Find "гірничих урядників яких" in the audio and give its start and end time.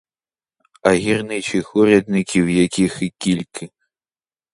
0.95-3.01